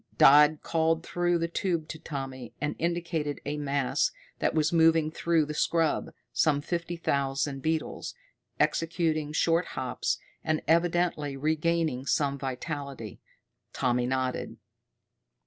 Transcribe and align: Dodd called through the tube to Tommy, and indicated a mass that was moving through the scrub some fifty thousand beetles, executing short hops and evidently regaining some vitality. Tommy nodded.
Dodd 0.17 0.63
called 0.63 1.03
through 1.05 1.37
the 1.37 1.47
tube 1.47 1.87
to 1.89 1.99
Tommy, 1.99 2.55
and 2.59 2.75
indicated 2.79 3.39
a 3.45 3.57
mass 3.57 4.09
that 4.39 4.55
was 4.55 4.73
moving 4.73 5.11
through 5.11 5.45
the 5.45 5.53
scrub 5.53 6.09
some 6.33 6.59
fifty 6.59 6.97
thousand 6.97 7.61
beetles, 7.61 8.15
executing 8.59 9.31
short 9.31 9.63
hops 9.77 10.17
and 10.43 10.59
evidently 10.67 11.37
regaining 11.37 12.07
some 12.07 12.39
vitality. 12.39 13.19
Tommy 13.73 14.07
nodded. 14.07 14.57